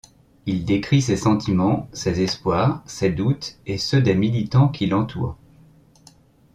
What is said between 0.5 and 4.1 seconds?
décrit ses sentiments, ses espoirs, ses doutes et ceux